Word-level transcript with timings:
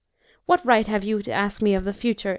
"What 0.47 0.65
right 0.65 0.87
have 0.87 1.03
you 1.03 1.21
to 1.21 1.31
ask 1.31 1.61
me 1.61 1.75
of 1.75 1.83
the 1.83 1.93
future 1.93 2.29